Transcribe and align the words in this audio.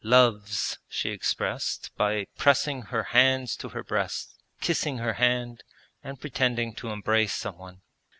'Loves' 0.03 0.79
she 0.89 1.11
expressed 1.11 1.91
by 1.95 2.25
pressing 2.35 2.81
her 2.89 3.03
hands 3.13 3.55
to 3.55 3.69
her 3.69 3.83
breast, 3.83 4.35
kissing 4.59 4.97
her 4.97 5.13
hand, 5.13 5.61
and 6.03 6.19
pretending 6.19 6.73
to 6.73 6.89
embrace 6.89 7.35
someone. 7.35 7.83